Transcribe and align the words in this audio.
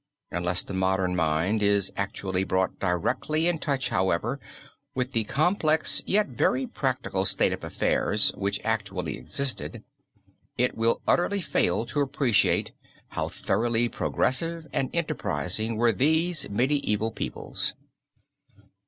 Unless 0.31 0.63
the 0.63 0.73
modern 0.73 1.15
mind 1.15 1.61
is 1.61 1.91
actually 1.95 2.43
brought 2.43 2.79
directly 2.79 3.47
in 3.47 3.59
touch, 3.59 3.89
however, 3.89 4.39
with 4.95 5.11
the 5.11 5.25
complex 5.25 6.01
yet 6.07 6.29
very 6.29 6.65
practical 6.65 7.23
state 7.23 7.53
of 7.53 7.63
affairs, 7.63 8.31
which 8.35 8.59
actually 8.63 9.15
existed, 9.15 9.83
it 10.57 10.75
will 10.75 11.03
utterly 11.07 11.39
fail 11.39 11.85
to 11.85 12.01
appreciate 12.01 12.71
how 13.09 13.29
thoroughly 13.29 13.87
progressive 13.89 14.65
and 14.73 14.89
enterprising 14.95 15.77
were 15.77 15.91
these 15.91 16.49
medieval 16.49 17.11
peoples. 17.11 17.75